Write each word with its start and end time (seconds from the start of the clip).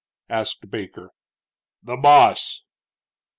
asked 0.31 0.67
Baker. 0.71 1.11
"The 1.83 1.95
boss." 1.95 2.63